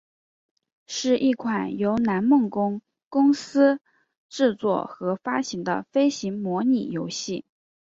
[0.87, 3.79] 是一款由南梦宫公司
[4.29, 7.45] 制作和发行的飞行模拟游戏。